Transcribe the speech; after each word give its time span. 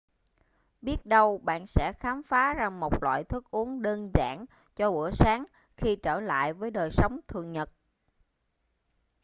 biết 0.81 1.05
đâu 1.05 1.37
bạn 1.37 1.67
sẽ 1.67 1.93
khám 1.93 2.23
phá 2.23 2.53
ra 2.53 2.69
một 2.69 3.03
loại 3.03 3.23
thức 3.23 3.51
uống 3.51 3.81
đơn 3.81 4.11
giản 4.13 4.45
cho 4.75 4.91
bữa 4.91 5.11
sáng 5.11 5.45
khi 5.77 5.95
trở 5.95 6.19
lại 6.19 6.53
với 6.53 6.71
đời 6.71 6.91
sống 6.91 7.19
thường 7.27 7.51
nhật 7.51 7.69